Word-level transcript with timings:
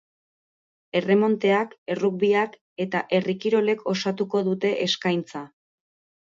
Erremonteak, 0.99 1.75
errugbiak 1.95 2.55
eta 2.87 3.03
herri 3.19 3.37
kirolek 3.45 3.85
osatuko 3.93 4.43
dute 4.49 4.73
eskaintza. 4.89 5.45